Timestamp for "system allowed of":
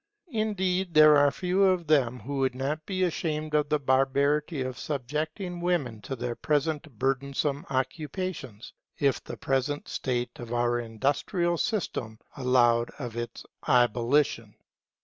11.59-13.15